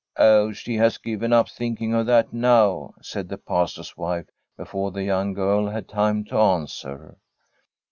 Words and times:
* 0.09 0.17
Oh, 0.17 0.51
she 0.51 0.77
has 0.77 0.97
given 0.97 1.31
up 1.31 1.47
thinking 1.47 1.93
of 1.93 2.07
that 2.07 2.33
now/ 2.33 2.95
said 3.03 3.29
the 3.29 3.37
Pastor's 3.37 3.95
wife, 3.95 4.25
before 4.57 4.89
the 4.89 5.03
young 5.03 5.33
girl 5.35 5.67
had 5.67 5.87
time 5.87 6.23
to 6.25 6.37
answer. 6.39 7.19